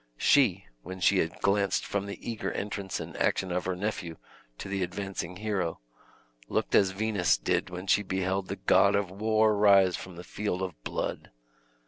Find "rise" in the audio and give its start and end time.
9.55-9.95